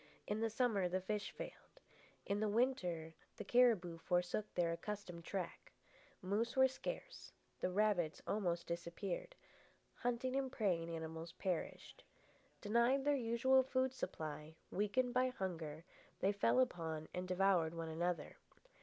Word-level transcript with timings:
In 0.25 0.39
the 0.39 0.49
summer 0.49 0.89
the 0.89 0.99
fish 0.99 1.29
failed. 1.29 1.79
In 2.25 2.39
the 2.39 2.49
winter 2.49 3.13
the 3.37 3.43
cariboo 3.43 3.99
forsook 3.99 4.51
their 4.55 4.71
accustomed 4.71 5.25
track. 5.25 5.71
Moose 6.23 6.55
were 6.55 6.67
scarce, 6.67 7.31
the 7.59 7.69
rabbits 7.69 8.19
almost 8.25 8.65
disappeared, 8.65 9.35
hunting 9.97 10.35
and 10.35 10.51
preying 10.51 10.89
animals 10.89 11.33
perished. 11.33 12.03
Denied 12.61 13.05
their 13.05 13.15
usual 13.15 13.61
food 13.61 13.93
supply, 13.93 14.55
weakened 14.71 15.13
by 15.13 15.27
hunger, 15.27 15.85
they 16.19 16.31
fell 16.31 16.59
upon 16.59 17.07
and 17.13 17.27
devoured 17.27 17.75
one 17.75 17.89
another. 17.89 18.37